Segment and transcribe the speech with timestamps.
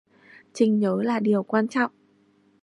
[0.53, 1.91] Chinh nhớ là điều quan trọng